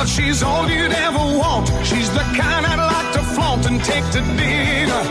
[0.00, 1.68] Well, she's all you'd ever want.
[1.84, 5.02] She's the kind I'd like to flaunt and take to dinner.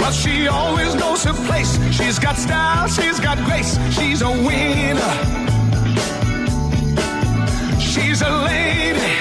[0.00, 1.78] But she always knows her place.
[1.92, 3.76] She's got style, she's got grace.
[3.90, 5.12] She's a winner.
[7.78, 9.20] She's a lady.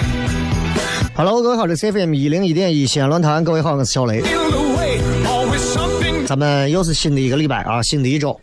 [1.18, 4.24] Hello，各位好，这是 FM 一零一点一西安论坛，各位好，我是小雷。
[6.26, 8.40] 咱们又是新的一个礼拜啊，新的一周。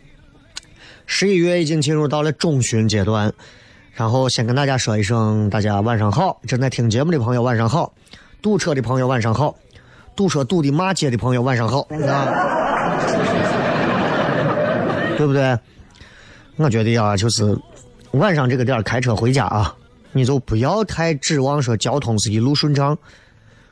[1.07, 3.33] 十一月已经进入到了中旬阶段，
[3.95, 7.93] 然后先跟大家说一声，大家晚上好，正在听节目的朋友晚上好，
[8.41, 9.55] 堵车的朋友晚上好，
[10.15, 12.97] 堵车堵的骂街的朋友晚上好，啊，
[15.15, 15.55] 对不对？
[16.55, 17.55] 我觉得啊，就是
[18.13, 19.75] 晚上这个点儿开车回家啊，
[20.11, 22.97] 你就不要太指望说交通是一路顺畅。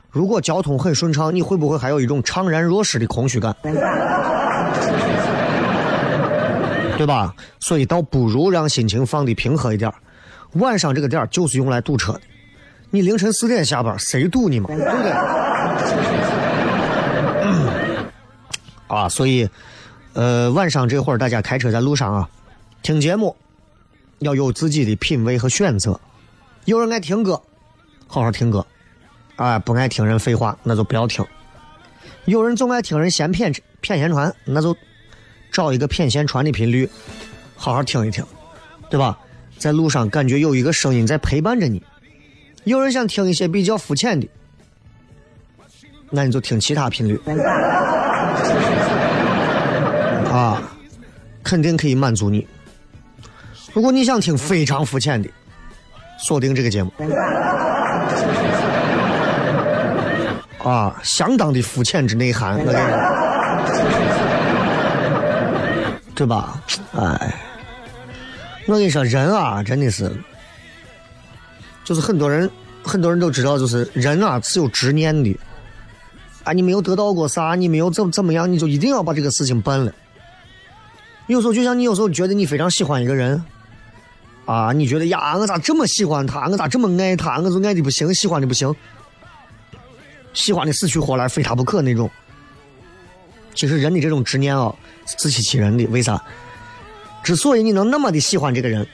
[0.08, 3.52] 如果交通很顺畅，你会不会还有一种怅然若失的空虚感？
[6.96, 7.34] 对吧？
[7.58, 9.94] 所以倒不如让心情放的平和一点儿。
[10.54, 12.20] 晚上这个点儿就是用来堵车的。
[12.90, 14.66] 你凌晨四点下班，谁堵你嘛？
[14.66, 15.12] 对不对？
[17.42, 18.06] 嗯
[18.86, 19.48] 啊，所以，
[20.12, 22.28] 呃，晚上这会儿大家开车在路上啊，
[22.82, 23.34] 听节目
[24.18, 25.98] 要有自己的品味和选择。
[26.66, 27.40] 有人爱听歌，
[28.06, 28.60] 好好听歌；
[29.36, 31.24] 哎，不爱听人废话，那就不要听。
[32.26, 33.50] 有人总爱听人闲谝
[33.82, 34.76] 谝闲传，那就
[35.50, 36.86] 找一个谝闲传的频率，
[37.56, 38.22] 好好听一听，
[38.90, 39.18] 对吧？
[39.62, 41.80] 在路上感觉有一个声音在陪伴着你。
[42.64, 44.28] 有人想听一些比较肤浅的，
[46.10, 47.16] 那你就听其他频率，
[50.28, 50.60] 啊，
[51.44, 52.44] 肯定可以满足你。
[53.72, 55.30] 如果你想听非常肤浅的，
[56.18, 56.92] 锁定这个节目。
[60.58, 62.86] 啊，相当的肤浅之内涵，我跟你说，
[66.16, 66.60] 对吧？
[66.96, 67.32] 哎，
[68.72, 70.10] 我跟你说，人啊，真的是，
[71.84, 72.50] 就是很多人，
[72.82, 75.38] 很多人都知道，就是人啊是有执念的。
[76.42, 79.92] 啊，你没有得到过啥，你没有怎怎么样，你就一定要把这个事情办了。
[81.26, 83.44] 有时候就像你有时候觉得你非常喜欢一个人，
[84.46, 88.74] 啊，你觉得呀，我咋这么喜欢他，我咋这么爱他，我就爱的不行，喜欢的不行。
[90.32, 92.10] 喜欢的死去活来，非他不可那种。
[93.54, 94.74] 其实人的这种执念啊，
[95.06, 95.84] 是自欺欺人的。
[95.88, 96.20] 为啥？
[97.22, 98.86] 之所以你能那么的喜欢这个人，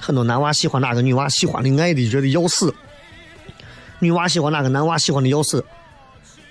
[0.00, 2.72] 很多男娃喜欢哪个女娃，喜欢的爱的觉得要死；
[3.98, 5.64] 女娃喜欢哪个男娃，喜欢的要死。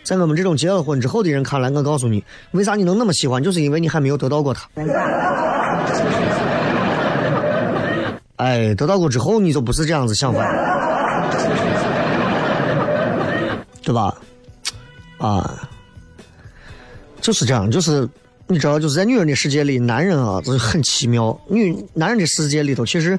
[0.03, 4.67] 在我们这种结了婚之后的人看来，我告诉你，为啥你能那么喜欢，就是因为你还没有得到过他。
[8.37, 10.43] 哎，得到过之后，你就不是这样子想法。
[13.83, 14.15] 对吧？
[15.17, 15.67] 啊，
[17.21, 18.07] 就是这样，就是
[18.51, 21.39] 你知道，就是在女人的世界里，男人啊，就是很奇妙。
[21.47, 23.17] 女男人的世界里头，其实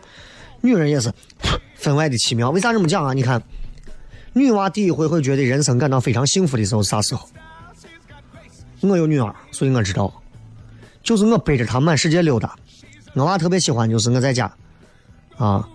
[0.60, 1.12] 女人也是
[1.76, 2.50] 分外的奇妙。
[2.50, 3.12] 为啥这么讲啊？
[3.12, 3.40] 你看，
[4.32, 7.28] 女娃第一回会觉得人生感到非常幸福的时候是啥时候？
[8.80, 10.12] 我有女儿，所以我知道，
[11.02, 12.56] 就是我背着她满世界溜达。
[13.14, 14.52] 我娃特别喜欢，就是我在家
[15.36, 15.68] 啊，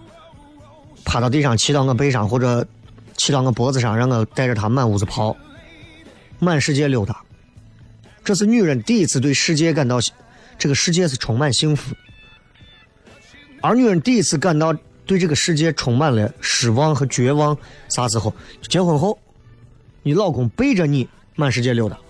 [1.05, 2.65] 趴到地上骑到我背上，或者。
[3.17, 5.35] 骑到我脖子上，让我带着她满屋子跑，
[6.37, 7.23] 满世界溜达。
[8.25, 9.99] 这是女人第一次对世界感到
[10.57, 11.95] 这个世界是充满幸福。
[13.61, 14.75] 而女人第一次感到
[15.05, 17.55] 对这个世界充满了失望和绝望，
[17.87, 18.33] 啥时候？
[18.67, 19.19] 结婚后，
[20.01, 21.99] 你老公背着你满世界溜达，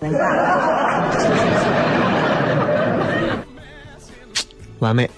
[4.78, 5.10] 完美。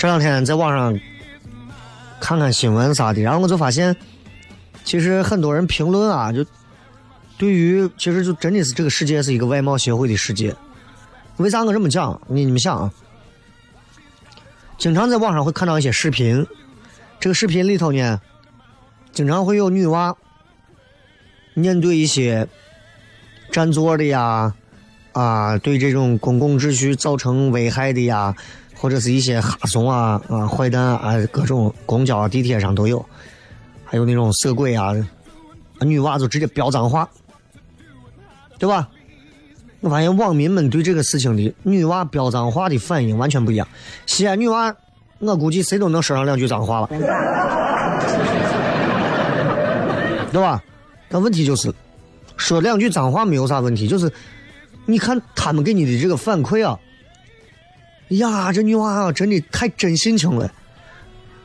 [0.00, 0.98] 这两天在网上
[2.18, 3.94] 看看新闻啥的，然后我就发现，
[4.82, 6.42] 其实很多人评论啊，就
[7.36, 10.56] 对于其实就真的是这个世界是一个外貌协会的世界。
[11.36, 12.18] 为啥我这么讲？
[12.28, 12.90] 你你们想啊，
[14.78, 16.46] 经常在网上会看到一些视频，
[17.20, 18.22] 这个视频里头呢，
[19.12, 20.16] 经常会有女娃
[21.52, 22.48] 面对一些
[23.52, 24.54] 占座的呀，
[25.12, 28.34] 啊，对这种公共秩序造成危害的呀，
[28.80, 33.04] 或者是一些哈怂啊啊坏蛋啊，各种公交、地铁上都有，
[33.84, 34.94] 还有那种色鬼啊，
[35.80, 37.06] 女娃就直接飙脏话，
[38.58, 38.88] 对吧？
[39.80, 43.68] 我发现网民们对这个事情的女娃飙脏话的反应完全不一样。
[44.06, 44.74] 西安女娃，
[45.18, 46.88] 我估计谁都能说上两句脏话了，
[50.32, 50.62] 对吧？
[51.10, 51.70] 但问题就是，
[52.38, 54.10] 说两句脏话没有啥问题，就是
[54.86, 56.78] 你看他们给你的这个反馈啊，
[58.10, 60.50] 呀，这女娃啊，真的太真性情了。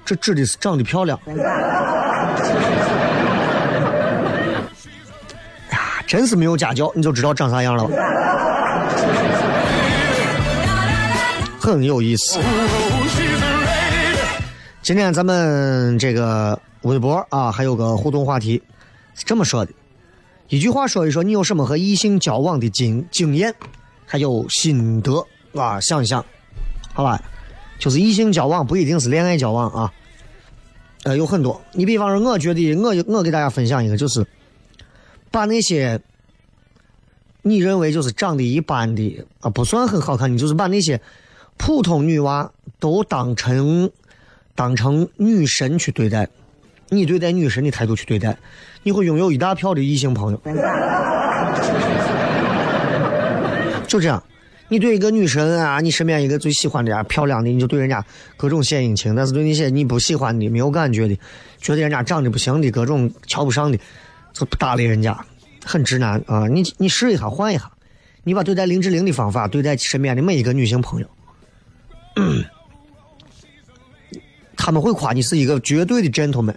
[0.04, 1.20] 这指的是长得漂亮。
[5.70, 7.96] 呀，真是没有家教，你就知道长啥样了吧？
[11.60, 12.40] 很有意思。
[14.84, 18.62] 今天咱们这个微博啊，还有个互动话题，
[19.16, 19.72] 是这么说的：
[20.48, 23.52] 一句话说一说你有什么和异性交往的经经验，
[24.06, 25.26] 还有心得
[25.56, 26.24] 啊，想一想，
[26.96, 27.22] 好吧？
[27.78, 29.94] 就是异性交往不一定是恋爱交往啊，
[31.04, 31.62] 呃，有很多。
[31.74, 34.26] 你比方说，我觉得我我给大家分享一个，就是
[35.30, 36.00] 把那些
[37.42, 41.02] 你认为就是长得一般的啊，不算很好看，你就是把那些
[41.58, 42.50] 普通女娃
[42.80, 43.92] 都当成
[44.56, 46.30] 当成女神去对待，
[46.88, 48.38] 你对待女神的态度去对待，
[48.84, 50.40] 你会拥有一大票的异性朋友。
[53.86, 54.24] 就这样，
[54.75, 58.06] 你对一个女神啊，你身边一个最喜欢的呀、漂亮的，你就对人家
[58.36, 61.18] 各种献殷勤；但是对那些你不喜欢的、没有感觉的，
[61.60, 63.80] 觉得人家长得不行的、各种瞧不上的，
[64.33, 65.18] 就不搭理人家，
[65.63, 66.45] 很直男啊！
[66.50, 67.72] 你你试一下，换一下，
[68.25, 71.07] 你把对待林志玲的方法对待身边的每一个女性朋友。
[74.57, 76.54] 他们会夸你是一个绝对的 gentleman。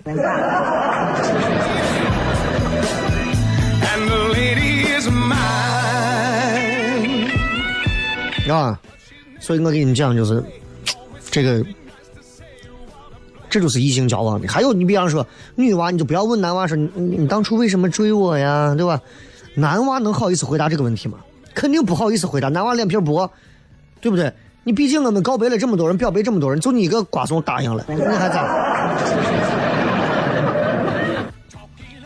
[8.56, 8.78] 啊，
[9.40, 10.42] 所以我给你们讲，就是
[11.30, 11.64] 这个，
[13.50, 14.48] 这就是异性交往的。
[14.48, 19.00] 还有，你比方说女娃，你就不要问男娃说你你当初为什么追我呀，对吧？
[19.54, 21.18] 男娃能好意思回答这个问题吗？
[21.54, 22.48] 肯定不好意思回答。
[22.48, 23.28] 男娃脸皮薄，
[24.00, 24.32] 对不对？
[24.64, 28.46] 你毕竟我们告白了这么多人，表白这么多人，就你一个瓜怂答应了，你还咋？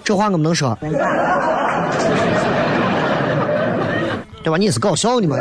[0.05, 0.77] 这话我们能说？
[4.43, 4.57] 对吧？
[4.57, 5.37] 你也是搞笑的吗？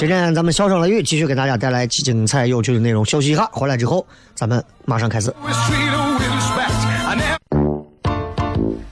[0.00, 3.04] 今天咱们笑声雷雨继续给大家带来精彩有趣的内容。
[3.04, 5.30] 休息一下，回来之后咱们马上开始。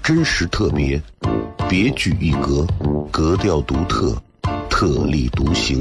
[0.02, 1.00] 真实特别，
[1.66, 2.66] 别具一格，
[3.10, 4.14] 格调独特，
[4.68, 5.80] 特立独行，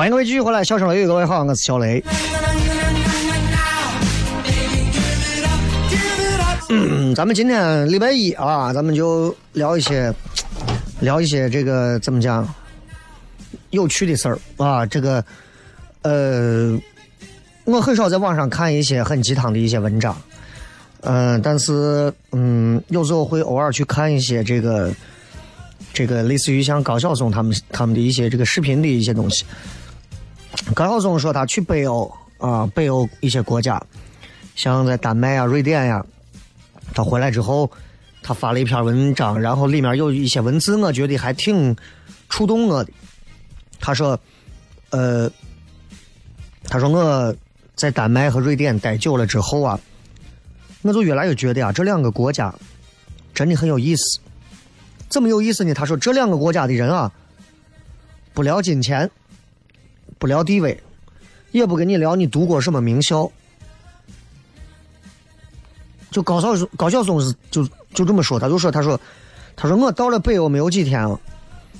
[0.00, 2.02] 欢迎各位继续回来，笑声雷雨，各位好，我是小雷。
[7.14, 10.10] 咱们今天礼拜一啊，咱们就聊一些
[11.00, 12.48] 聊一些这个怎么讲
[13.72, 14.86] 有趣的事儿啊。
[14.86, 15.22] 这个
[16.00, 16.80] 呃，
[17.64, 20.16] 我很少在网上看一些很鸡汤的一些文章，
[21.02, 24.90] 嗯、但是嗯，有时候会偶尔去看一些这个
[25.92, 29.44] 这个类似于像高晓松他们他们的一些这个视频的一些东西。
[30.74, 33.82] 高晓松说他去北欧啊，北欧一些国家，
[34.54, 36.04] 像在丹麦啊、瑞典呀、
[36.94, 37.70] 他回来之后，
[38.22, 41.76] 他发了一篇文章，然后里面有一些文字，我觉得还挺
[42.28, 42.90] 触动我的。
[43.80, 44.18] 他说，
[44.90, 45.30] 呃，
[46.64, 47.34] 他说我
[47.74, 49.78] 在丹麦和瑞典待久了之后啊，
[50.82, 52.54] 我就越来越觉得啊，这两个国家
[53.34, 54.20] 真的很有意思。
[55.08, 55.74] 怎么有意思呢？
[55.74, 57.10] 他说这两个国家的人啊，
[58.32, 59.10] 不聊金钱。
[60.20, 60.78] 不聊地位，
[61.50, 63.32] 也不跟你聊你读过什么名校。
[66.10, 69.00] 就高晓松，高晓松是就就这么说，他就说，他说，
[69.56, 71.08] 他说我到了北欧没有几天，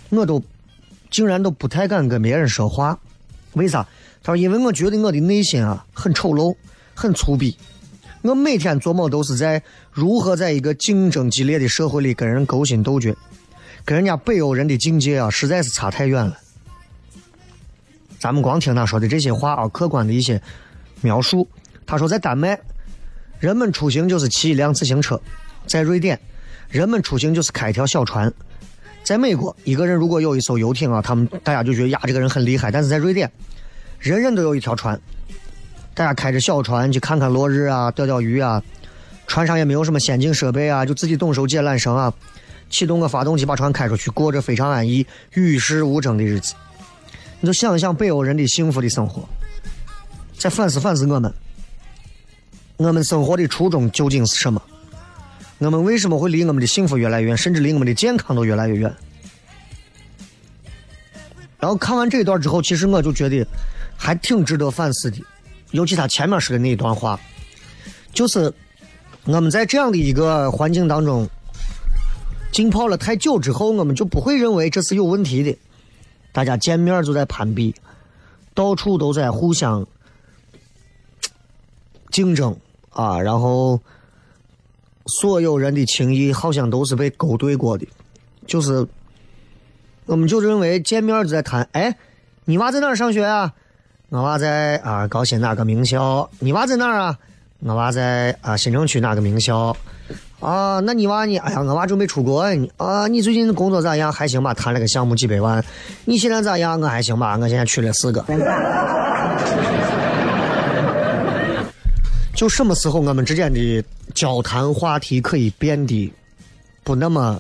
[0.08, 0.42] 我都
[1.10, 2.98] 竟然都不太敢跟别人说话，
[3.52, 3.86] 为啥？
[4.22, 6.56] 他说因为我觉得我的内心啊很丑陋，
[6.94, 7.54] 很粗鄙，
[8.22, 13.14] 我每天做梦都是在如何在一个竞争激烈的社会里跟人勾心斗角，
[13.84, 16.38] 跟人家北欧人的境界啊实在是差太远了。
[18.20, 20.40] 咱们光听他说的这些话啊，客观的一些
[21.00, 21.48] 描述。
[21.86, 22.60] 他说，在丹麦，
[23.38, 25.16] 人们出行就是骑一辆自行车；
[25.66, 26.20] 在瑞典，
[26.68, 28.30] 人们出行就是开一条小船；
[29.02, 32.70] 在美国，一个人如果有一艘游艇啊，他们大家就觉得呀，这个人很厉害。
[32.70, 33.32] 但是在瑞典，
[33.98, 35.00] 人人都有一条船，
[35.94, 38.62] 大家开着小船去看看落日啊，钓钓鱼啊，
[39.26, 42.12] 船上也没有什么先进设备啊，就自己动手解缆绳啊，
[42.68, 46.54] 启动个发动机把船开出去，过着非常安逸、与世无争的日子。
[47.40, 49.26] 你就想一想北欧人的幸福的生活，
[50.36, 51.32] 再反思反思我们，
[52.76, 54.60] 我们生活的初衷究竟是什么？
[55.58, 58.94] 我们为什么会离我们的幸福越来越远，甚至离我们的健康都越来越远？
[61.58, 63.46] 然后看完这一段之后，其实我就觉得
[63.96, 65.22] 还挺值得反思的，
[65.72, 67.18] 尤其他前面说的那一段话，
[68.12, 68.52] 就是
[69.24, 71.28] 我们在这样的一个环境当中
[72.52, 75.56] 浸泡了太久之后，我们就不会认为这是有问题的。
[76.32, 77.74] 大家见面就在攀比，
[78.54, 79.86] 到处都在互相
[82.10, 82.56] 竞争
[82.90, 83.80] 啊，然后
[85.06, 87.86] 所有人的情谊好像都是被勾兑过的，
[88.46, 88.86] 就是
[90.06, 91.96] 我们就认为见面就在谈，哎，
[92.44, 93.52] 你娃在哪儿上学啊？
[94.08, 96.28] 我娃在啊高新哪个名校？
[96.40, 97.18] 你娃在哪儿啊？
[97.60, 99.76] 我娃在啊新城区哪个名校？
[100.40, 104.10] 啊，那你娃呢，哎呀，我娃准备出国，你啊，你最近工作咋样？
[104.10, 105.62] 还行吧，谈了个项目几百万。
[106.06, 106.80] 你现在咋样？
[106.80, 108.24] 我还行吧，我现在娶了四个。
[112.34, 116.10] 就什么时候我们之间的交谈话题可以变得
[116.82, 117.38] 不那么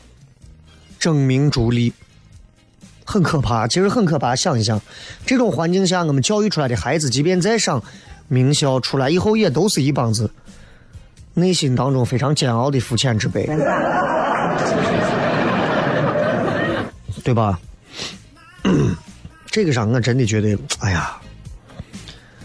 [0.98, 1.90] 争名逐利？
[3.06, 4.36] 很可怕，其实很可怕。
[4.36, 4.78] 想一想，
[5.24, 7.82] 这种环境下，我们教育出来的孩子，即便再上
[8.28, 10.30] 名校出来以后，也都是一帮子。
[11.40, 13.46] 内心当中非常煎熬的肤浅之辈，
[17.24, 17.58] 对吧？
[19.50, 21.16] 这个上我真的觉得，哎呀，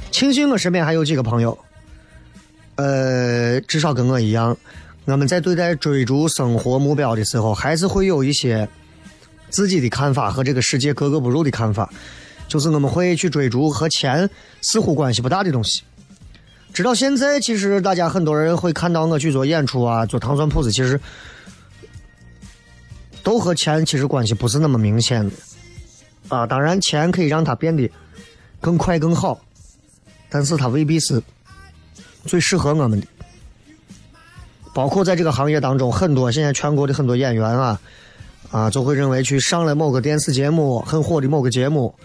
[0.09, 1.55] 庆幸我身边还有几个朋友，
[2.75, 4.57] 呃，至少跟我一样，
[5.05, 8.67] 我们在对待追逐生活目标的时候，还是会有一些
[9.49, 11.87] 自己的看法和这个世界格格不入的看法，
[12.47, 14.27] 就是我们会去追逐和钱
[14.61, 15.83] 似乎关系不大的东西。
[16.75, 20.99] 直到现在，其实大家很多人会看到我去做演出啊，做糖蒜铺子，其实
[23.23, 25.35] 都和钱其实关系不是那么明显的
[26.27, 26.45] 啊。
[26.45, 27.89] 当然，钱可以让它变得
[28.59, 29.39] 更快更好，
[30.27, 31.23] 但是它未必是
[32.25, 33.07] 最适合我们的。
[34.73, 37.79] 包括在这个行业当中，很多现在全国的很多演员啊
[38.51, 41.95] 啊，就会认为去上了某个电视节目很火的某个节目。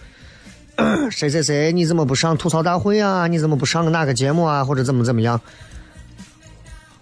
[1.11, 3.27] 谁谁谁，你怎么不上吐槽大会啊？
[3.27, 4.63] 你怎么不上个哪个节目啊？
[4.63, 5.39] 或者怎么怎么样？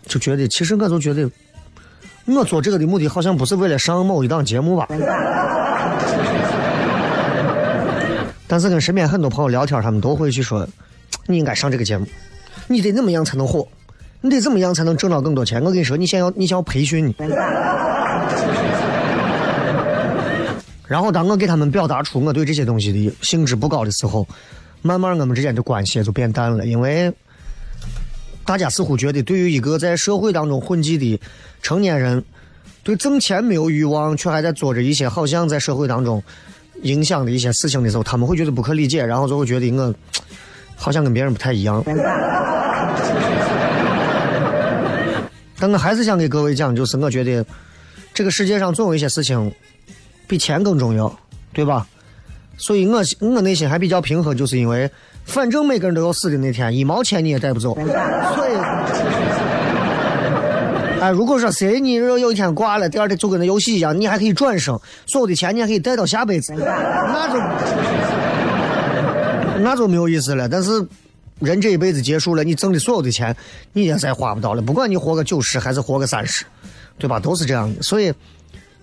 [0.05, 1.29] 就觉得，其实我就觉得，
[2.25, 4.87] 我做这个的目的好像不是为了上某一档节目吧？
[8.47, 10.67] 但是跟身边很多朋友聊天，他们都会去说，
[11.27, 12.05] 你应该上这个节目，
[12.67, 13.67] 你得怎么样才能火？
[14.21, 15.63] 你得怎么样才能挣到更多钱？
[15.63, 17.15] 我跟你说，你想要你想要培训你。
[20.89, 24.27] 然后当我给他们表达出我对这些东西的兴致不高的时候，
[24.81, 27.13] 慢慢我们之间的关系也就变淡了，因为
[28.43, 31.19] 大家似乎觉得，对于一个在社会当中混迹的
[31.61, 32.23] 成年人，
[32.81, 36.23] 对挣钱没有欲望，却还在做着一些好像在社会当中
[36.81, 39.93] 影响的一些事情的时候，他们会觉得不可理解，然后就会觉得我
[40.75, 41.83] 好像跟别人不太一样。
[45.59, 47.45] 但我还是想给各位讲，就是我觉得
[48.11, 49.53] 这个世界上总有一些事情。
[50.29, 51.13] 比钱更重要，
[51.51, 51.85] 对吧？
[52.55, 54.91] 所以我我内心还比较平和，就是因为
[55.23, 57.73] 反正每个人都有死的那天，一毛钱你也带不走。
[57.73, 58.51] 所以，
[60.99, 67.39] 哎，如果说谁你有一天挂了，第二天就跟那游戏一样，你还可以转生，所有的钱你还可以带到下辈子，那就
[69.61, 70.49] 那就没有意思了。
[70.49, 70.85] 但是
[71.39, 73.33] 人这一辈子结束了，你挣的所有的钱
[73.71, 76.43] 你也再花不到了，不管你活个九十还是活个三十，
[76.97, 77.21] 对吧？
[77.21, 77.81] 都是这样的。
[77.81, 78.13] 所以，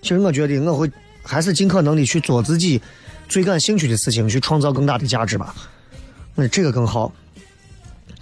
[0.01, 0.91] 其实我觉得我会。
[1.27, 2.81] 还是尽可能的去做自己
[3.27, 5.53] 最感兴趣的事情，去创造更大的价值吧。
[6.33, 7.11] 那这个更好，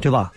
[0.01, 0.33] 对吧？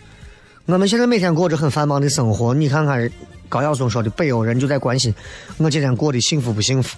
[0.65, 3.09] 我们现在每天过着很繁忙的生活，你看看
[3.49, 5.11] 高晓松说的，北欧人就在关心
[5.57, 6.95] 我今天过得幸福不幸福。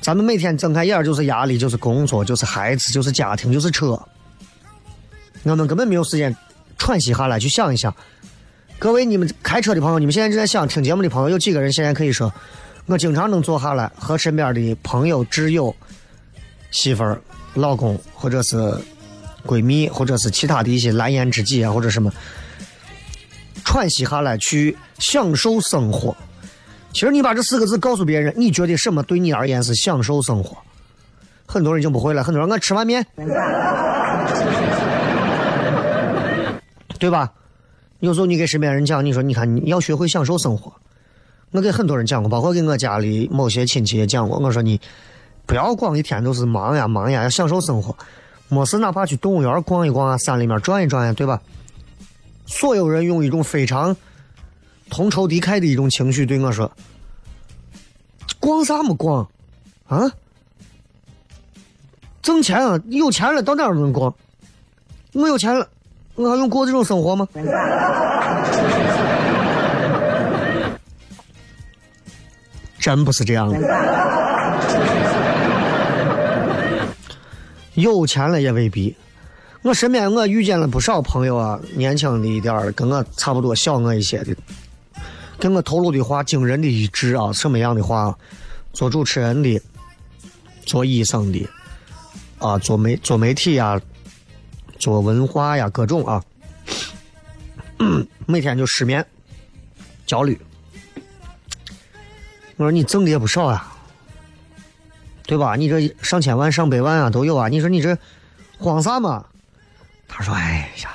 [0.00, 3.90] 咱们每天睁开眼就是压力，就是工作，就是孩子，就是家庭，就是车。
[5.44, 6.34] 我们根本没有时间
[6.78, 7.94] 喘息下来去想一想。
[8.78, 12.32] 各位，你们开车的朋友，你们现在正在想听节目的朋友，有几个人现在可以说？
[12.86, 15.74] 我经常能坐下来和身边的朋友、挚友、
[16.70, 17.20] 媳妇儿、
[17.54, 18.56] 老公，或者是
[19.46, 22.12] 闺蜜，或者是其他的一些蓝颜知己啊，或者什么，
[23.64, 26.16] 喘息下来去享受生活。
[26.92, 30.58] 其实你把这四个字告诉别人，你觉得什么对你而言是享受生活？
[31.46, 32.24] 很多人就不会了。
[32.24, 33.06] 很多人我吃碗面，
[36.98, 37.32] 对吧？
[38.00, 40.72] 有时候你给身边人讲，你说你看你要学会享受生活。
[41.52, 44.38] 我给很多人讲过，包括给我家里某些亲戚也讲过。
[44.38, 44.80] 我说你
[45.46, 47.96] 不要光一天都是忙呀忙呀，要享受生活。
[48.48, 51.40] 没事，哪怕去动物园逛一逛啊，山里面转一转呀，对吧？
[52.46, 53.96] 所有人用一种非常
[54.88, 56.70] 同仇敌忾的一种情绪对我说
[58.40, 59.28] ：“逛啥么逛？
[59.86, 60.10] 啊？
[62.22, 64.12] 挣钱啊，有钱了到哪儿都能逛。
[65.12, 65.68] 我有钱了，
[66.16, 67.28] 我还用过这种生活吗？”
[72.80, 73.60] 真不是这样的，
[77.74, 78.96] 有钱了也未必。
[79.62, 84.34] 我身边我遇见了不少朋友啊，年轻的一点儿，跟我差不多小我一些的，
[85.38, 87.30] 跟我透露的话惊人的一致啊！
[87.32, 88.16] 什么样的话？
[88.72, 89.60] 做主持人的，
[90.64, 91.46] 做医生的，
[92.38, 93.78] 啊，做媒做媒体呀，
[94.78, 96.24] 做文化呀，各种啊，
[98.26, 99.04] 每天就失眠，
[100.06, 100.40] 焦虑。
[102.60, 103.64] 我说你挣的也不少呀，
[105.24, 105.56] 对吧？
[105.56, 107.48] 你这上千万、上百万啊都有啊！
[107.48, 107.96] 你说你这
[108.58, 109.24] 慌啥嘛？
[110.06, 110.90] 他说：“哎呀，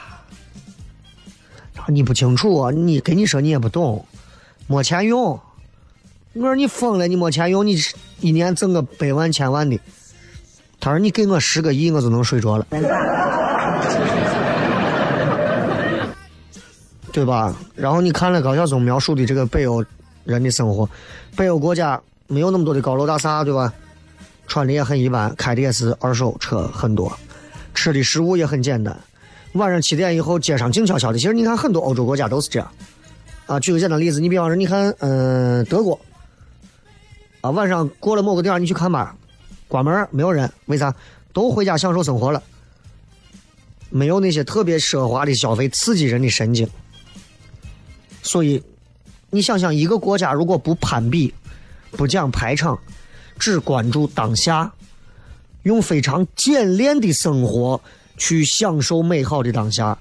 [1.74, 2.70] 他说你不清楚啊！
[2.70, 4.06] 你跟你说你也不懂，
[4.68, 5.40] 没钱用。”
[6.34, 7.08] 我说你疯了！
[7.08, 7.76] 你没钱用，你
[8.20, 9.76] 一年挣个百万、千万的。
[10.80, 12.68] 他说你给我十个亿，我就能睡着了，
[17.12, 17.56] 对吧？
[17.74, 19.84] 然后你看了高晓松描述的这个北欧。
[20.26, 20.90] 人的生活，
[21.38, 23.74] 北欧国家没有那么多的高楼大厦，对吧？
[24.48, 27.12] 穿的也很一般，开的也是二手车很多，
[27.74, 28.96] 吃的食物也很简单。
[29.54, 31.18] 晚上七点以后，街上静悄悄的。
[31.18, 32.72] 其实你看，很多欧洲国家都是这样。
[33.48, 36.00] 啊，举个简单例子，你比方说，你看，嗯，德国，
[37.42, 39.16] 啊，晚上过了某个点你去看吧，
[39.68, 40.94] 关门没有人，为啥？
[41.34, 42.42] 都回家享受生活了，
[43.90, 46.68] 没有那些特别奢华的消费刺激人的神经，
[48.22, 48.62] 所以。
[49.36, 51.34] 你想想，一个国家如果不攀比、
[51.92, 52.80] 不讲排场，
[53.38, 54.72] 只关注当下，
[55.64, 57.82] 用非常简练的生活
[58.16, 59.98] 去享受美好的当下，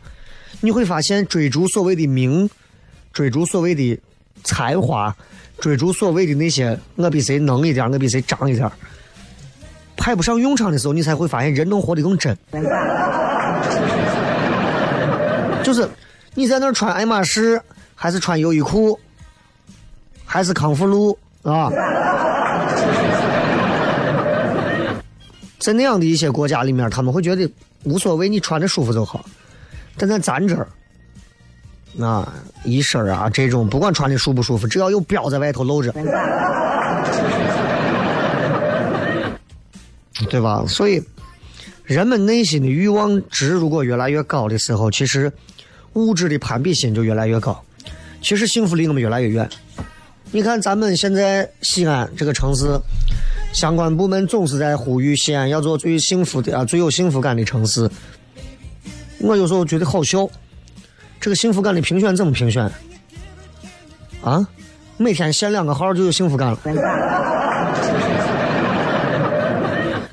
[0.60, 2.48] 你会发现，追逐所谓的名，
[3.12, 4.00] 追逐所谓的
[4.44, 5.12] 才华，
[5.58, 8.70] 追逐所谓的那些我比谁能一点，我比谁长一点，
[9.96, 12.38] 派不上用场的时候，你才会发现人能活得更真。
[15.64, 15.88] 就是
[16.34, 17.60] 你在那儿穿爱马仕，
[17.96, 18.96] 还是穿优衣库？
[20.24, 21.70] 还是康复路啊，
[25.58, 27.48] 在那样的一些国家里面，他们会觉得
[27.84, 29.24] 无所谓，你穿着舒服就好。
[29.96, 30.66] 但在咱这儿，
[32.04, 32.34] 啊，
[32.64, 35.92] 一身啊这种，不管穿的舒不舒服，只要有膘在外头露着，
[40.28, 40.64] 对吧？
[40.66, 41.00] 所以，
[41.84, 45.30] 人们内心的欲望值如果越来越高的时候，其实
[45.92, 47.62] 物质的攀比心就越来越高，
[48.20, 49.48] 其实幸福离我们越来越远。
[50.34, 52.76] 你看，咱们现在西安这个城市，
[53.52, 57.88] 相关部门总是在呼吁西安要做最幸福的啊，最有幸福感的城市。
[59.20, 60.28] 我有时候觉得好笑，
[61.20, 62.68] 这个幸福感的评选怎么评选？
[64.24, 64.44] 啊，
[64.96, 66.58] 每天限两个号就有幸福感了。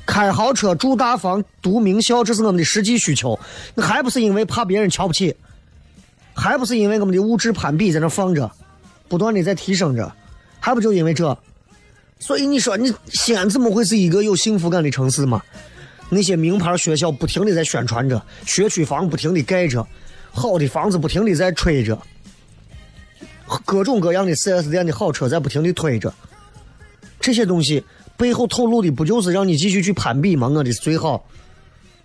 [0.06, 3.36] 开豪车、住大房、读名校，这是我们的实际需求。
[3.74, 5.34] 那还不是因为怕别人瞧不起，
[6.32, 8.48] 还不是因为我们的物质攀比在那放着，
[9.12, 10.10] 不断的在提升着，
[10.58, 11.36] 还不就因为这？
[12.18, 15.42] 所以你说，你西安怎么会是一个有幸福感的城市吗？
[16.08, 19.86] 那些名牌学校不停的在宣传着，学区房不停的盖着，
[20.32, 22.00] 好的房子不停的在吹着，
[23.66, 26.10] 各种各样的 4S 店的好车在不停的推着，
[27.20, 27.84] 这些东西
[28.16, 30.48] 背后透露的不就是让你继续去攀比吗？
[30.48, 31.22] 我的最好，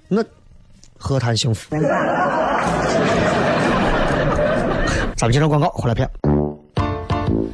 [0.09, 0.21] 那
[0.97, 1.69] 何谈幸福？
[5.15, 6.05] 咱们接着广告，回来片。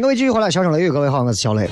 [0.00, 1.66] 各位继续回来，小声雷雨，各位好，我是小雷。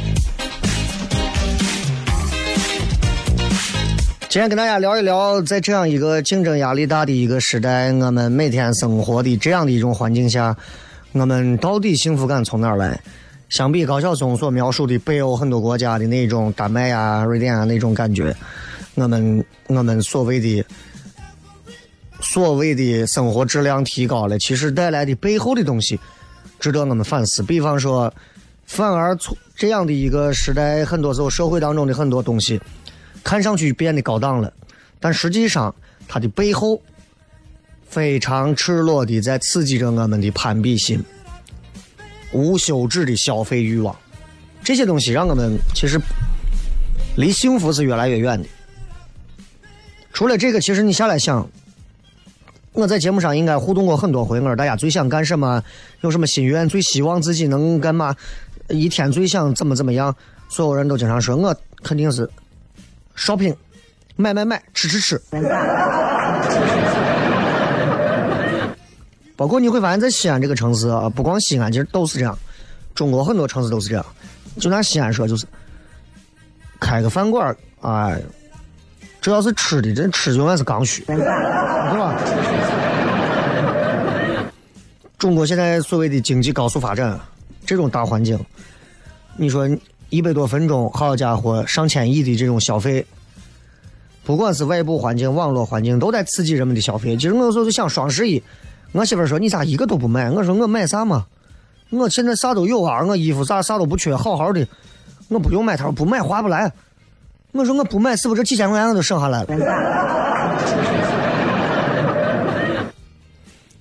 [4.30, 10.56] 今天跟大家聊一聊，在这样一个竞争压力大的一个时代，我们每天生活的这样的一种环境下，
[11.12, 12.98] 我们到底幸福感从哪儿来？
[13.50, 18.34] 相比高晓松所描述的北欧很多国家的那种丹麦啊、瑞典啊那种感觉，
[18.94, 20.64] 我们我们所谓的
[22.20, 26.00] 所谓的生活质量提高了，其实带来的背后的东西。
[26.58, 27.42] 值得我们反思。
[27.42, 28.12] 比方说，
[28.66, 32.60] 反而从这样的一个时代，很多时候社会当中的很多东西，
[33.22, 34.52] 看上去变得高档了，
[34.98, 35.74] 但实际上
[36.08, 36.80] 它的背后
[37.88, 41.02] 非常赤裸的在刺激着我们的攀比心、
[42.32, 43.94] 无休止的消费欲望。
[44.62, 46.00] 这些东西让我们其实
[47.16, 48.48] 离幸福是越来越远的。
[50.12, 51.48] 除了这个，其实你下来想。
[52.74, 55.62] 我在节目上应该互动过很多回，我说大家最想干什么，
[56.00, 58.12] 有什么心愿，最希望自己能干嘛，
[58.68, 60.14] 一天最想怎么怎么样。
[60.48, 62.28] 所有人都经常说，我肯定是
[63.16, 63.54] shopping，
[64.16, 65.22] 买买买，吃吃吃。
[69.36, 72.36] 包括你会发现在西安这个城市啊，不光西安，其实都是这样，
[72.92, 74.04] 中国很多城市都是这样。
[74.58, 75.46] 就拿西安说，就是
[76.80, 78.20] 开个饭馆哎。
[79.24, 82.14] 只要是吃的，这吃永远是刚需，对吧？
[85.16, 87.18] 中国现在所谓的经济高速发展，
[87.64, 88.38] 这种大环境，
[89.38, 89.66] 你说
[90.10, 93.06] 一百多分钟，好家伙，上千亿的这种消费，
[94.24, 97.16] 不管是外部环境、网络环境，都在刺激人们的消费。
[97.16, 98.42] 其实我有时候就想双十一，
[98.92, 100.30] 我媳妇说你咋一个都不买？
[100.30, 101.24] 我说我买啥嘛？
[101.88, 104.68] 我现在啥都有啊，我衣服啥啥都不缺，好好的，
[105.28, 105.78] 我不用买。
[105.78, 106.70] 她说不买划不来。
[107.54, 109.46] 我说我不买，是不是这几千块钱我都省下来了？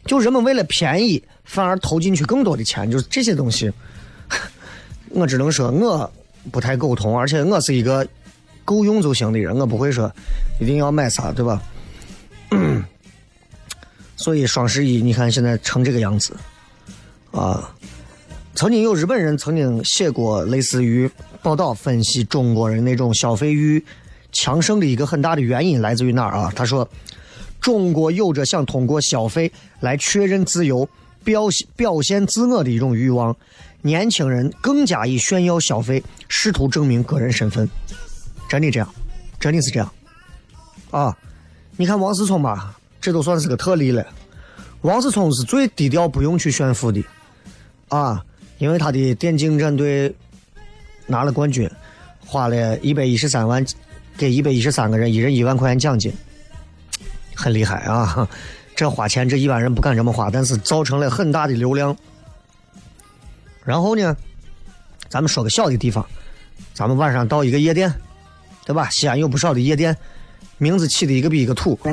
[0.06, 3.74] 就人们为了便宜，反而投进去更多的钱，就是这些东西，
[5.10, 6.12] 我只能说我
[6.52, 8.08] 不太苟同，而且我是一个
[8.64, 10.12] 够用就行的人，我不会说
[10.60, 11.60] 一定要买啥，对吧？
[14.16, 16.36] 所以双十一你看现在成这个样子，
[17.32, 17.74] 啊，
[18.54, 21.10] 曾经有日本人曾经写过类似于
[21.44, 23.84] 报道分析中国人那种消费欲
[24.32, 26.52] 强盛的一个很大的原因来自于哪儿啊？
[26.56, 26.90] 他说。
[27.60, 30.86] 中国有着想通过消费来确认自由、
[31.24, 33.34] 表现表现自我的一种欲望，
[33.82, 37.66] 年轻人更加以炫耀消费，试图证明个人身份。
[38.50, 38.94] 真的这样，
[39.40, 39.90] 真的是这样。
[40.92, 41.18] 啊，
[41.78, 44.06] 你看王思聪吧，这都算是个特例了。
[44.82, 47.02] 王思聪是最低调、不用去炫富的，
[47.88, 48.22] 啊，
[48.58, 50.14] 因为他的电竞战队
[51.08, 51.70] 拿了冠军，
[52.26, 53.66] 花了一百一十三万，
[54.18, 56.14] 给一百一十三个人一人一万块钱奖金。
[57.36, 58.28] 很厉害啊！
[58.76, 61.96] 这花钱，这一般人不敢这么花，但是造成了很大的流量。
[63.64, 64.16] 然后呢，
[65.10, 66.06] 咱们说个小的地方，
[66.74, 67.94] 咱们晚上到一个夜店，
[68.66, 68.90] 对吧？
[68.90, 69.96] 西安有不少的夜店，
[70.58, 71.78] 名字起的一个比一个土。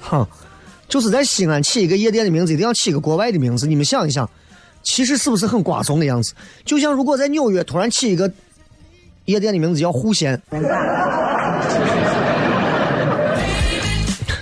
[0.00, 0.26] 哼，
[0.88, 3.66] 就是在西安起一个夜店的名字，一定要起一个国外的名字。
[3.66, 4.28] 你们想一想，
[4.84, 6.34] 其实是不是很瓜怂的样子？
[6.64, 8.30] 就像如果在纽约突然起一个
[9.24, 10.40] 夜店的名字叫户县。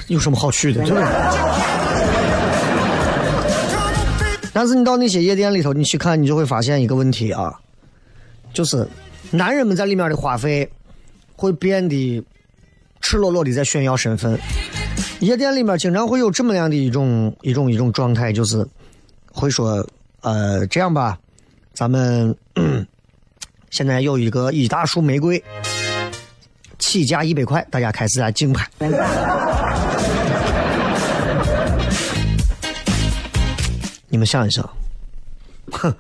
[0.08, 0.82] 有什么好去的？
[0.82, 1.04] 对不对？
[4.52, 7.54] 但是你到那些夜店里头，你去看，你就会发现一个问题啊，
[8.52, 8.86] 就是
[9.30, 10.68] 男人们在里面的花费
[11.34, 12.22] 会变得
[13.00, 14.38] 赤裸裸的在炫耀身份。
[15.20, 18.66] 夜店里面经常会有这么样的一种一种一种状态，就是
[19.32, 19.82] 会说，
[20.22, 21.18] 呃，这样吧，
[21.74, 22.34] 咱们
[23.70, 25.42] 现在有一个一大束玫瑰。
[26.78, 28.68] 起价一百块，大家开始来竞拍。
[34.08, 34.68] 你们想一想，
[35.70, 35.94] 哼，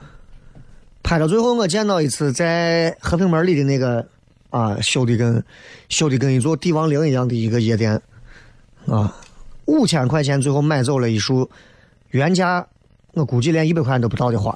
[1.02, 4.04] 拍到最后，我见到一次在和平门里的那个
[4.50, 5.42] 啊，修的跟
[5.88, 8.02] 修的跟一座帝王陵一样的一个夜店
[8.86, 9.16] 啊，
[9.66, 11.48] 五千块钱最后买走了一束
[12.10, 12.66] 原价，
[13.14, 14.54] 我估计连一百块钱都不到的花。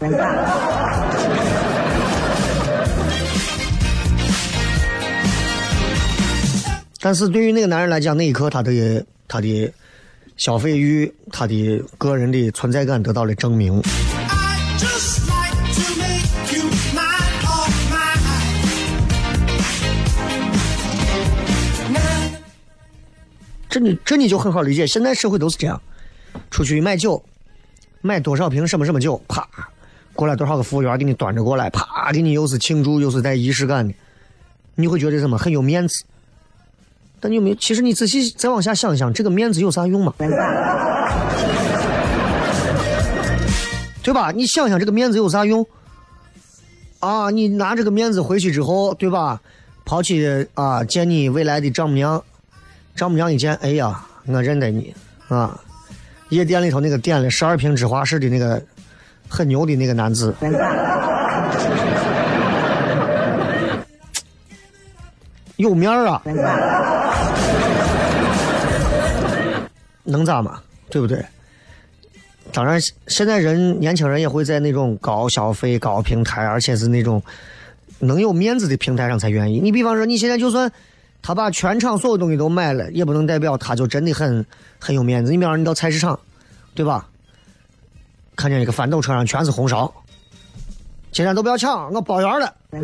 [7.01, 9.73] 但是对于那个男人来讲，那一刻他的他的
[10.37, 13.81] 消费欲，他的个人的存在感得到了证明。
[23.69, 25.81] 这你这你就很好理解，现在社会都是这样，
[26.51, 27.23] 出去买酒，
[28.07, 29.47] 买多少瓶什么什么酒，啪，
[30.15, 33.93] 过来多少个服务员给你端着过来，啪，给你又是庆祝又是带仪式感的，
[34.77, 36.05] 你会觉得什么很有面子。
[37.19, 37.57] 但你有没有？
[37.57, 40.15] 其实你仔细再往下想想，这个面子有啥用吗？
[44.03, 44.31] 对吧？
[44.31, 45.67] 你想想这个面子有啥用？
[47.01, 49.41] 啊，你拿这个面子回去之后，对吧？
[49.85, 52.23] 跑去啊，见你未来的丈母娘，
[52.95, 54.95] 丈母娘一见，哎呀，我认得你
[55.29, 55.61] 啊！
[56.31, 58.63] 夜店里头那个点了十二瓶芝华士的那个
[59.29, 60.35] 很牛的那个男子。
[65.57, 66.23] 有面儿啊，
[70.05, 70.61] 能咋嘛？
[70.91, 71.25] 对不对？
[72.53, 77.23] 当然，现在人年轻人也会在那种高消费、高平台，而且是那种
[78.01, 79.59] 能有面子的平台上才愿意。
[79.59, 80.71] 你比方说，你现在就算
[81.27, 84.47] 他把全场所有东西都买了，也不能代表他就真的很
[84.79, 85.33] 很有面子。
[85.33, 86.17] 你比方说，你到菜市场，
[86.73, 87.05] 对吧？
[88.37, 89.93] 看见一个翻斗车上全是红烧，
[91.11, 92.55] 今天都不要抢，我包圆了。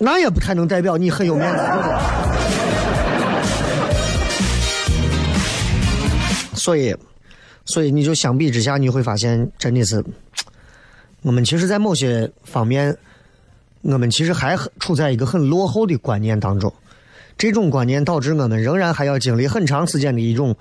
[0.00, 1.62] 那也不太能代表你很有面子。
[6.54, 6.96] 所以，
[7.66, 10.02] 所以你就相比之下，你会发现，真的是，
[11.20, 12.96] 我们其实，在某些方面，
[13.84, 16.72] 我们其实还处在一个很落后的观念当中。
[17.38, 20.56] 这种观念导致我们仍然还要经历很长时间的一种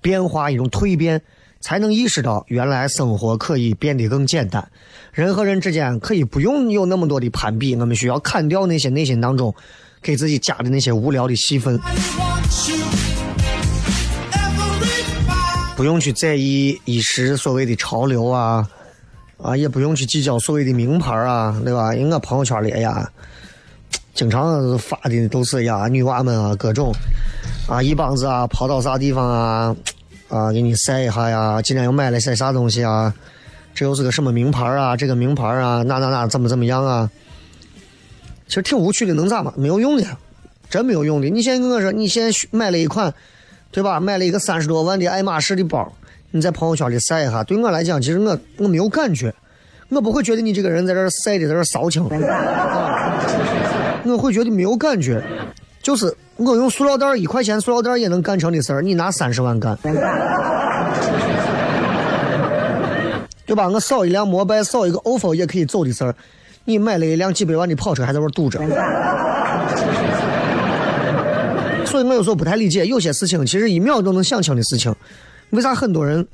[0.00, 1.22] 变化、一种蜕变。
[1.64, 4.68] 才能意识到，原来生活可以变得更简单，
[5.12, 7.76] 人和人之间可以不用有那么多的攀比。
[7.76, 9.54] 我们需要砍掉那些内心当中
[10.02, 11.78] 给自己加的那些无聊的戏份，
[15.76, 18.68] 不用去在意一时所谓的潮流啊，
[19.42, 21.94] 啊，也不用去计较所谓的名牌啊，对吧？
[21.94, 23.10] 因为我朋友圈里，哎呀，
[24.14, 26.92] 经常发的都是呀，女娃们啊，各种
[27.68, 29.76] 啊，一帮子啊，跑到啥地方啊。
[30.28, 31.60] 啊，给你晒一下呀！
[31.60, 33.14] 今天又买了些啥东西啊？
[33.74, 34.96] 这又是个什么名牌啊？
[34.96, 37.10] 这个名牌啊，那那那怎么怎么样啊？
[38.48, 39.52] 其实挺无趣的，能咋嘛？
[39.58, 40.06] 没有用的，
[40.70, 41.28] 真没有用的。
[41.28, 43.12] 你现在跟我说，你现在买了一款，
[43.70, 44.00] 对吧？
[44.00, 45.92] 买了一个三十多万的爱马仕的包，
[46.34, 49.32] 你在朋友圈里晒一下，对我来讲，其实我我没有感觉，
[49.90, 52.02] 我不会觉得你这个人在这晒的在这骚情，
[54.04, 55.22] 我会觉得没有感觉。
[55.82, 59.76] 就是我用塑料袋一块钱塑料袋也能干成的事儿，你拿三十万干，
[63.44, 63.68] 对吧？
[63.68, 66.14] 我扫一辆摩拜，扫一个 ofo 也可以走的事儿，
[66.64, 68.58] 你买了一辆几百万的跑车还在这堵着。
[71.84, 74.94] 所以我有时候不太理解，有些事情其实一秒都能想清的事情，
[75.52, 76.26] 为啥很多人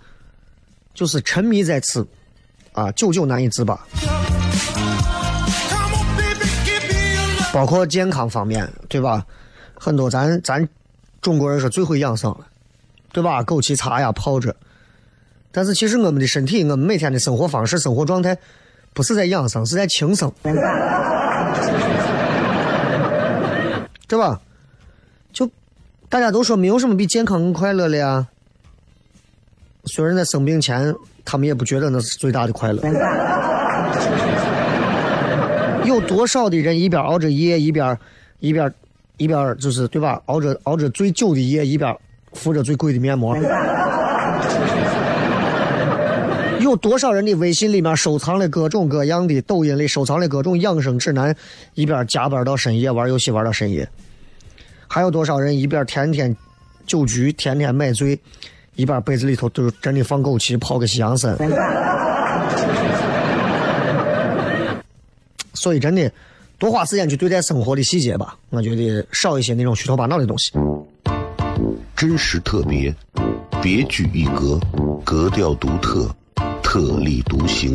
[0.95, 2.07] 就是沉迷在此，
[2.73, 3.77] 啊，久久难以自拔。
[7.53, 9.27] 包括健康方面，对吧？
[9.75, 10.69] 很多咱咱
[11.21, 12.47] 中国人是最会养生了，
[13.13, 13.43] 对吧？
[13.43, 14.55] 枸杞茶呀泡着。
[15.51, 18.39] 但是其实我们的身体，我们每天的生活方式、生活状态，
[18.93, 20.33] 不是在养生，是在轻生，
[24.07, 24.41] 对吧？
[25.33, 25.51] 就
[26.09, 28.29] 大家都说没有什么比健康更快乐了呀。
[29.89, 32.81] 虽然在生病前，他们也不觉得那是最大的快乐。
[35.85, 37.99] 有多少的人一边熬着夜，一边
[38.41, 38.73] 一边
[39.17, 40.21] 一边就是对吧？
[40.27, 41.97] 熬着熬着最久的夜，一边
[42.35, 43.37] 敷着最贵的面膜。
[46.61, 51.35] 有多少人的微信里面收藏了各种各样的，抖音里收藏了各种养生指南，
[51.75, 53.89] 一边加班到深夜玩游戏玩到深夜。
[54.87, 56.37] 还有多少人一边天天
[56.87, 58.19] 酒局，天天买醉，
[58.79, 61.37] 一般被子里头都真的放枸杞，泡个西洋参。
[65.53, 66.09] 所以真的，
[66.61, 68.37] 多花时间去对待生活的细节吧。
[68.51, 70.53] 我觉得少一些那种虚头巴脑的东西。
[71.97, 72.95] 真实特别，
[73.61, 74.61] 别具一格，
[75.05, 76.09] 格调独特，
[76.63, 77.75] 特立独行，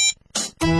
[0.63, 0.77] Hello,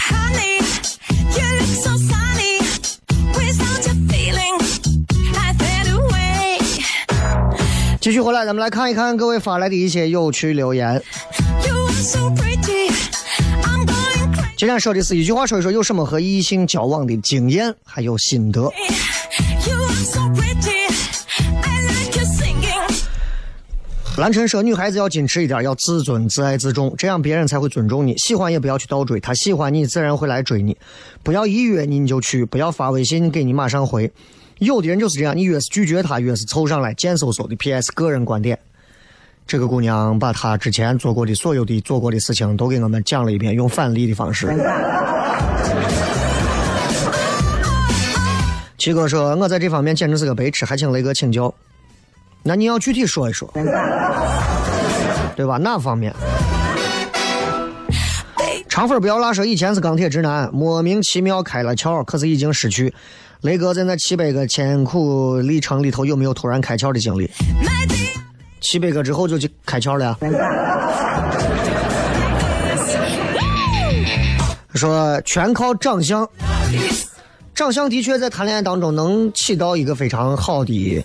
[0.00, 0.56] honey,
[1.36, 2.56] you look so sunny.
[3.36, 4.56] Without your feeling,
[5.36, 6.56] I fade away.
[8.00, 11.02] 继续回来，咱们来看一看各位发来的一些有趣留言。
[11.66, 12.90] You are so pretty.
[13.64, 14.56] I'm going crazy.
[14.56, 18.62] 今天说的是一句话，说一说有什么和异性交往的经验还有心得。
[18.62, 18.68] You
[19.76, 20.61] are so pretty.
[24.22, 28.16] 蓝晨说，女孩子要矜持一点，要自尊、自爱、自重，这样别人才会尊重你。
[28.18, 30.78] 喜欢也不要去倒追，他喜欢你，自然会来追你。
[31.24, 34.08] 不要一约你你就去，不要发微信给你马上回。
[34.60, 37.56] 有的人就是这样，你越是拒绝他，越是凑上来，贱嗖嗖的。
[37.56, 37.90] P.S.
[37.96, 38.56] 个人观点，
[39.44, 44.46] 这个姑娘把她之前做过的所有的做过的事情都给我们讲了一遍，用反例的方式。
[48.78, 51.52] 七哥说：“我在这方面简直是个白痴，还请雷哥请教。
[52.42, 53.48] 那你要具体说一说，
[55.36, 55.58] 对吧？
[55.58, 56.14] 哪方面？”
[58.68, 62.92] 长粉不要辣说以前是钢铁直男，莫名其妙开了窍，可是已经失去。
[63.42, 67.30] 雷哥在那七百个艰苦历程里头有没有突然开窍的经历.
[68.60, 70.16] 七百个之后就去开窍了呀？
[74.74, 76.26] 说全靠长相，
[77.54, 81.04] 长相的确在谈恋爱当中能起到一个非常好的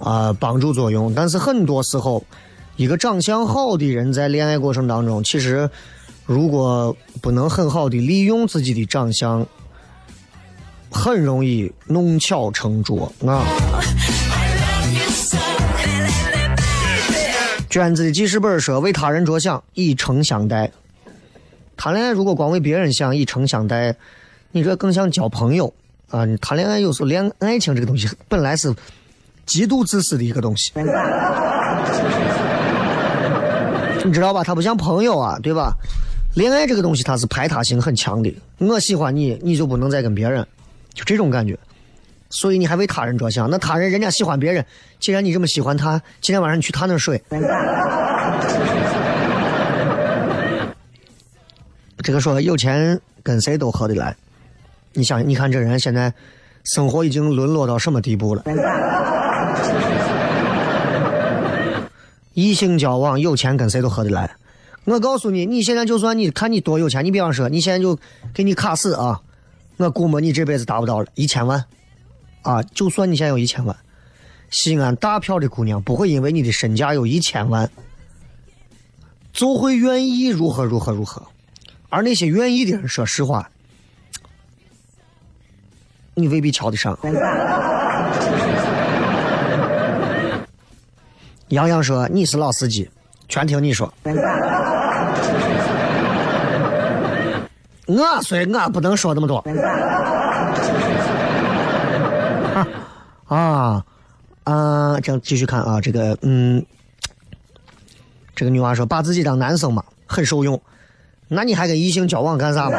[0.00, 2.24] 啊、帮助作用，但是很多时候，
[2.76, 5.70] 一个长相好的人在恋爱过程当中，其实
[6.26, 9.46] 如果不能很好的利用自己的长相，
[10.90, 13.44] 很容易弄巧成拙啊。
[17.68, 20.72] 娟子的记事本说：“为他人着想，以诚相待。”
[21.76, 23.94] 谈恋爱如果光为别人想，以诚相待，
[24.50, 25.72] 你这更像交朋友
[26.08, 26.24] 啊！
[26.24, 28.74] 你谈恋爱有时候恋爱情这个东西本来是
[29.50, 30.70] 极度自私的一个东西，
[34.04, 34.44] 你知道吧？
[34.44, 35.72] 他不像朋友啊，对吧？
[36.36, 40.46] 恋爱这个东西它是排他性很强的，我喜欢你，你就不能再跟别人，
[40.94, 41.58] 就这种感觉。
[42.28, 44.64] 所以你还为他人着想，那他人人家喜欢别人，
[45.00, 47.20] 既然你这么喜欢他，今天晚上你去他那儿睡。
[52.04, 54.14] 这个说有钱跟谁都合得来，
[54.92, 56.14] 你想，你看这人现在
[56.62, 58.44] 生活已经沦落到什么地步了？
[62.34, 64.30] 异性交往有钱跟谁都合得来。
[64.84, 67.98] 我告诉你，你现在就算你看你多有钱，你比方说你现在就
[68.32, 69.20] 给你卡死啊，
[69.76, 71.62] 我估摸你这辈子达不到了一千万。
[72.42, 73.76] 啊，就算你现在有一千万，
[74.50, 77.70] 西安大票的姑娘不会因为你的身价有一千万，
[79.32, 81.22] 就会愿意如何如何如何。
[81.90, 83.50] 而那些愿意的人，说实话，
[86.14, 86.98] 你未必瞧得上。
[91.50, 92.88] 杨洋说你是老司机，
[93.28, 93.92] 全听你说。
[97.86, 99.44] 我所以我不能说那么多。
[103.26, 103.84] 啊，
[104.44, 106.64] 啊，这样继续看啊，这个，嗯，
[108.36, 110.60] 这个女娃说把自己当男生嘛，很受用，
[111.26, 112.78] 那你还跟异性交往干啥嘛？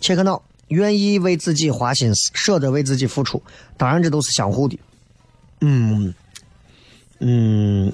[0.00, 3.42] 切克闹，愿意为自己花心思，舍得为自己付出，
[3.76, 4.78] 当然这都是相互的。
[5.60, 6.14] 嗯，
[7.18, 7.92] 嗯，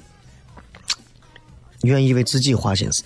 [1.83, 3.03] 愿意为自己花心思，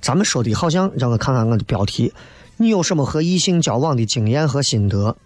[0.00, 2.12] 咱们说的好像让我看看我的标题。
[2.56, 5.16] 你有什么和异性交往的经验和心得？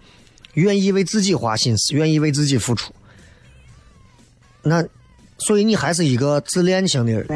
[0.55, 2.93] 愿意为自己花心思，愿意为自己付出。
[4.63, 4.87] 那，
[5.39, 7.27] 所以你还是一个自恋型的人。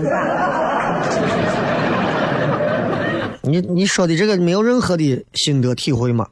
[3.43, 6.29] 你你说的这个没有任何的心得体会吗？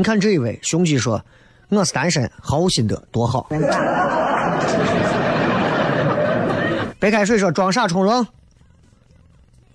[0.00, 1.22] 你看这一位雄鸡说
[1.68, 3.50] ：“我是单身，毫无心得，多好。”
[6.98, 8.26] 白开水说：“装傻充愣。”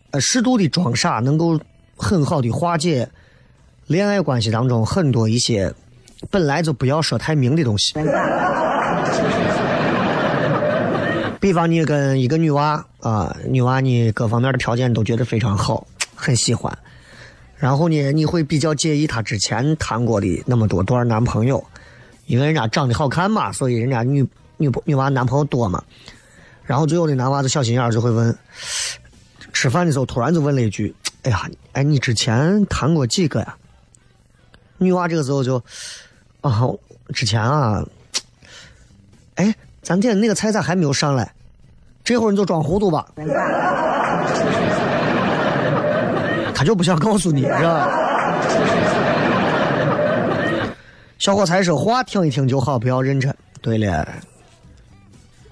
[0.10, 1.60] 呃，适度的装傻能够。
[1.98, 3.08] 很好的化解
[3.88, 5.74] 恋爱关系当中很多一些
[6.30, 7.94] 本来就不要说太明的东西。
[11.40, 16.78] 比方你跟一个女娃啊，女娃你各方面的条件都觉得非常好，很喜欢，
[17.58, 21.64] 然后呢，你会比较介意她之前谈过的那么多段男朋友，
[22.26, 24.28] 因为人家长得好看嘛，所以人家女
[24.58, 25.84] 女女娃男朋友多嘛。
[26.64, 28.38] 然后最后的男娃子小心眼就会问，
[29.54, 30.94] 吃饭的时候突然就问了一句。
[31.24, 33.56] 哎呀，哎，你之前谈过几个呀？
[34.78, 35.64] 女娃这个时候就，
[36.42, 36.62] 啊，
[37.14, 37.84] 之前啊，
[39.36, 41.32] 哎，咱店那个菜咋还没有上来？
[42.04, 43.08] 这会儿你就装糊涂吧。
[46.56, 47.90] 他就不想告诉你，是吧？
[51.20, 53.36] 小伙才说话听一听就好，不要认真。
[53.62, 54.08] 对了，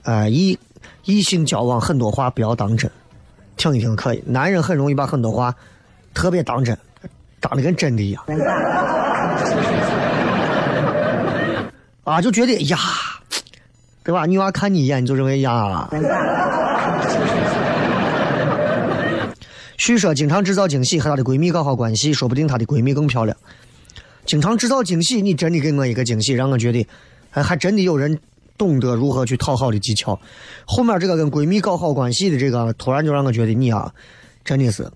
[0.04, 0.58] 啊，异
[1.04, 2.90] 异性交往很多话不要当真。
[3.58, 5.54] 听一听可以，男人很容易把很多话
[6.14, 6.78] 特别当真，
[7.40, 8.24] 当的跟真的一样。
[12.04, 12.78] 啊，就觉得呀，
[14.04, 14.26] 对吧？
[14.26, 15.88] 女娃看你一眼，你就认为呀。
[19.86, 23.36] 据说经常制造惊喜，和她的闺蜜搞好关系，说不定她的闺蜜更漂亮。
[24.26, 26.88] 经常制造惊喜，你真的给我一个惊喜，让我觉得，
[27.30, 28.18] 还还真的有人。
[28.58, 30.18] 懂得如何去讨好的技巧，
[30.64, 33.92] 后面这个跟闺蜜搞好关系的这个，突然就让我觉得你啊，
[34.46, 34.90] 真的是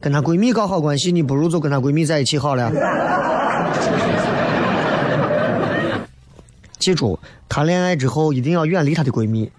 [0.00, 2.72] 跟她闺蜜搞好关系，你不如就跟她闺蜜在一起好了。
[6.78, 9.50] 记住，谈恋爱之后一定要远离她的闺蜜，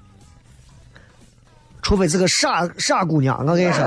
[1.84, 3.38] 除非是个傻傻姑娘。
[3.46, 3.84] 我跟你说，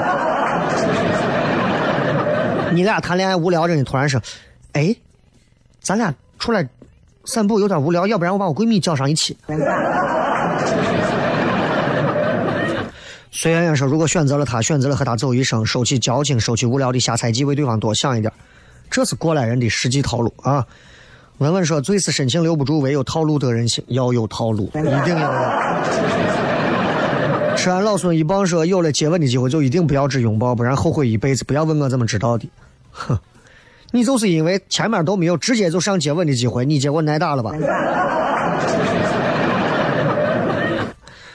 [2.72, 4.20] 你俩谈恋爱无聊着呢，突然说，
[4.72, 4.94] 哎，
[5.80, 6.68] 咱俩出来。
[7.26, 9.34] 散步有点无聊，要不然我把我闺蜜叫上一起。
[13.32, 18.30] 孙媛媛说，如果选择了他，选择了和他走一生，收起矫情，收起无聊的瞎猜忌，为对方多想一点，
[18.90, 20.66] 这是过来人的实际套路啊。
[21.38, 23.82] 文文说：“最是深情留不住，唯有套路得人心。
[23.88, 25.32] 要有套路，一定要。”
[27.64, 31.44] 吃完老孙一棒说：“有了接吻的机会，就一定不要只拥抱，不然后悔一辈子。
[31.44, 32.46] 不要问我怎么知道的。”
[32.92, 33.18] 哼。
[33.90, 37.52] 你就是因为前面都没有直接就上接吻的机会，你结果挨打了吧？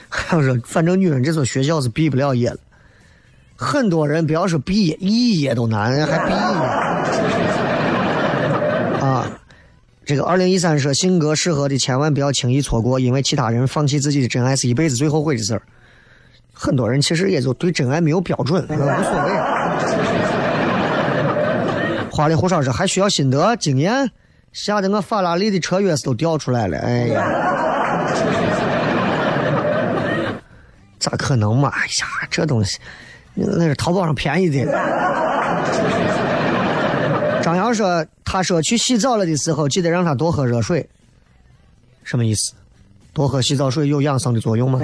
[0.08, 2.58] 还有说，反正女人这所学校是毕不了业了。
[3.56, 6.38] 很多人不要说毕业，毕业都难，还毕业
[9.04, 9.26] 啊。
[10.06, 15.62] 这个二零一三说性格适合的千万不要轻易错过，因为其他人放弃自己的真爱是一辈子最后悔的事儿。
[16.62, 19.30] 很多人其实也就对真爱没有标准，呃无所谓。
[22.10, 24.10] 花里胡哨说还需要心得经验，
[24.52, 27.24] 吓得我法拉利的车钥匙都掉出来了，哎呀！
[30.98, 31.70] 咋可能嘛？
[31.70, 32.78] 哎呀，这东西
[33.32, 34.70] 那是淘宝上便宜的。
[37.40, 40.86] 张扬说：“他说去洗澡了的时候，记得让他多喝热水。
[42.04, 42.52] 什么意思？
[43.14, 44.78] 多喝洗澡水有养生的作用吗？”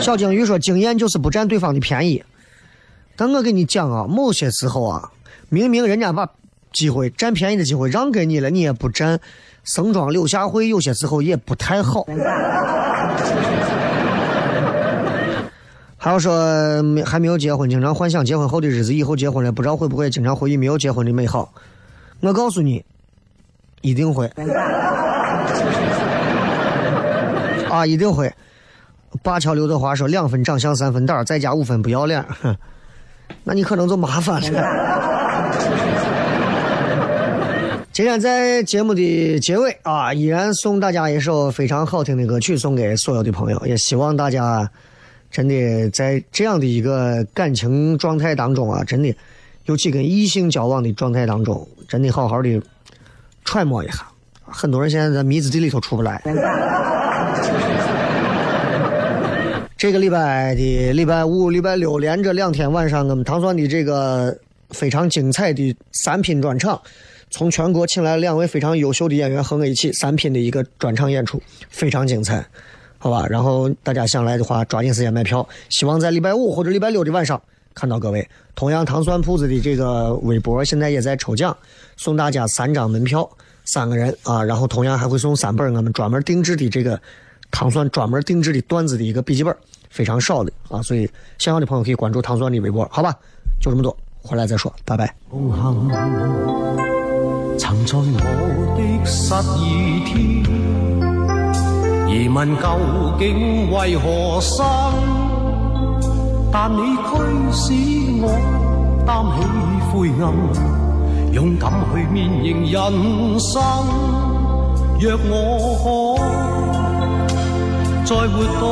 [0.00, 2.22] 小鲸鱼说：“经验就是不占对方的便宜。
[3.16, 5.10] 但我跟你讲啊，某些时候啊，
[5.48, 6.28] 明明人家把
[6.72, 9.18] 机会占便宜的机会让给你了，你也不占，
[9.64, 12.06] 生装柳下惠有些时候也不太好。”
[15.98, 21.52] 还有说没还没有结婚，经常幻想结婚后的日子，以后结婚了不知道会不会经常回忆没有结婚的美好。
[22.20, 22.84] 我告诉你，
[23.80, 24.30] 一定会。
[27.68, 28.32] 啊，一定会。
[29.22, 32.56] 灞桥刘德华说：“两分长相，三分胆，再加五分不要脸。”哼，
[33.44, 34.62] 那你可能就麻烦了。
[37.92, 44.70] 今天在节目的结尾啊，依然送大家一首非常好听的歌曲，送给所有的朋友，也希望大家。
[45.28, 49.14] 真的在这样的一个感情状态当中啊，真的，
[49.64, 52.62] 尤其跟异性交往的状态当中，真的好好的
[53.44, 54.06] 揣摩一下。
[54.44, 56.22] 很多人现在在迷之地里头出不来。
[59.78, 64.34] 这个礼拜的礼拜五、礼拜六连着两天晚上，我们糖蒜的这个
[64.70, 66.80] 非常精彩的三拼专场，
[67.28, 72.42] 从全国请来了两位非常优秀的演员和我一起三拼的一个专场演出，非常精彩。
[72.96, 75.46] 好吧，然后大家想来的话，抓紧时间买票。
[75.68, 77.40] 希望在礼拜五或者礼拜六的晚上
[77.74, 78.26] 看到各位。
[78.54, 81.54] 同样，糖蒜铺子的这个微博现在也在抽奖，
[81.98, 83.28] 送大家三张门票，
[83.66, 84.42] 三个人啊。
[84.42, 86.98] 然后同样还会送三本我们专门定制的这个
[87.50, 89.56] 糖蒜专门定制的段子的一个笔记本，
[89.90, 90.82] 非常少的啊。
[90.82, 93.16] 所以想要的朋友可以关注糖蒜的微博，好吧？
[93.60, 95.14] 就这么多，回来再说，拜拜。
[97.58, 98.04] 曾在我
[98.76, 100.44] 的失意天。
[102.08, 102.62] 疑问究
[103.18, 104.64] 竟为何生？
[106.52, 107.02] 但你驱
[107.52, 107.72] 使
[108.22, 108.28] 我
[109.04, 109.36] 担起
[109.90, 110.24] 灰暗，
[111.32, 112.74] 勇敢去面迎人
[113.40, 113.60] 生。
[114.98, 115.34] 若我
[115.82, 115.86] 可
[118.06, 118.64] 再活多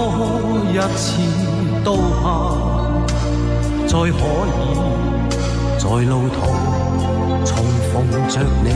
[0.70, 1.04] 一次，
[1.82, 2.24] 都怕
[3.88, 4.56] 再可以
[5.76, 6.36] 在路途
[7.44, 7.50] 重
[7.90, 7.92] 逢
[8.28, 8.32] 着
[8.62, 8.66] 你。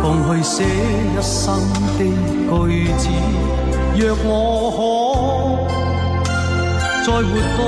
[0.00, 1.58] 共去写一生
[1.98, 2.00] 的
[2.48, 2.54] 句
[2.96, 3.08] 子。
[3.96, 4.80] 若我可
[7.04, 7.20] 再活
[7.56, 7.60] 多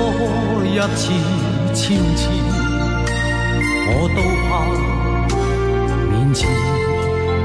[0.65, 1.03] 一次、
[1.73, 1.83] 千
[2.15, 2.29] 次，
[3.89, 4.49] 我都怕
[6.09, 6.39] 面前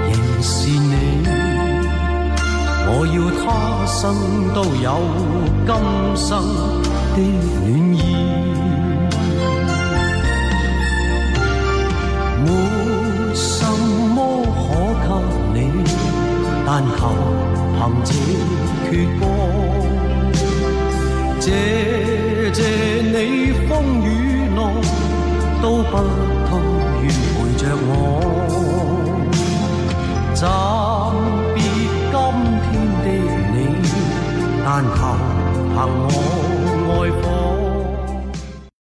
[0.06, 0.79] 仍是。
[2.92, 4.02] 我要他生
[4.52, 4.86] 都有
[5.64, 5.70] 今
[6.16, 6.28] 生
[7.14, 7.64] 的暖
[7.94, 7.96] 意。
[12.42, 12.46] 沒
[13.32, 13.54] 什
[14.14, 14.16] 麼
[14.56, 14.58] 可
[15.06, 15.08] 給
[15.54, 15.56] 你，
[16.66, 16.98] 但求
[17.78, 18.10] 憑這
[18.90, 19.22] 闕歌，
[21.40, 21.46] 謝
[22.52, 22.58] 謝
[23.06, 23.14] 你
[23.68, 23.70] 風
[24.02, 24.08] 雨
[24.50, 24.58] 內
[25.62, 25.94] 都不
[26.48, 26.50] 退，
[27.02, 27.88] 願陪着我。
[34.72, 35.00] 但求
[35.74, 37.29] 凭我爱